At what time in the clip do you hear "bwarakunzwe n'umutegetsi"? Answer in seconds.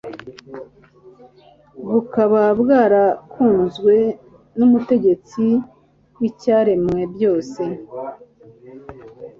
2.61-5.43